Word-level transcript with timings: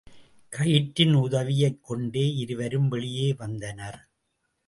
கயிற்றின் 0.51 1.13
உதவியைக்கொண்டே 1.15 2.35
இருவரும் 2.35 2.87
வெளியே 2.87 3.35
வந்தனர். 3.37 3.99